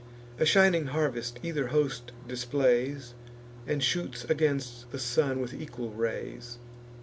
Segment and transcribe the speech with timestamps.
[0.39, 3.13] A shining harvest either host displays,
[3.67, 6.57] And shoots against the sun with equal rays.